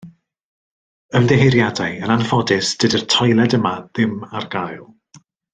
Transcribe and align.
Ymddiheuriadau, 1.19 1.99
yn 2.07 2.15
anffodus, 2.15 2.73
dydi'r 2.85 3.07
toiled 3.17 3.57
yma 3.61 3.77
ddim 3.85 4.19
ar 4.41 4.53
gael. 4.57 4.85